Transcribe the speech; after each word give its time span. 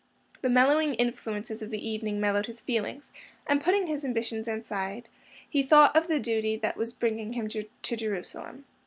The 0.41 0.49
mellowing 0.49 0.95
influences 0.95 1.61
of 1.61 1.69
the 1.69 1.87
evening 1.87 2.19
mellowed 2.19 2.47
his 2.47 2.59
feelings, 2.59 3.11
and, 3.45 3.61
putting 3.61 3.85
his 3.85 4.03
ambitions 4.03 4.47
aside, 4.47 5.09
he 5.47 5.61
thought 5.61 5.95
of 5.95 6.07
the 6.07 6.19
duty 6.19 6.55
that 6.55 6.75
was 6.75 6.91
bringing 6.91 7.33
him 7.33 7.47
to 7.49 7.65
Jerusalem. 7.83 8.65